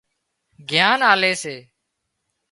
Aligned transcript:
گيان 0.69 0.99
آلي 1.11 1.33
سي 1.41 1.55